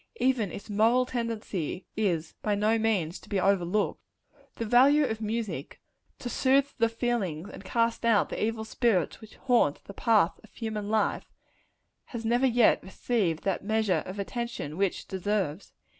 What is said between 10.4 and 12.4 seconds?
of human life, has